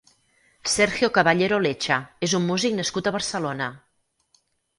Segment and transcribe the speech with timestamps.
[0.75, 1.99] Sergio Caballero Lecha
[2.29, 3.71] és un músic nascut a Barcelona.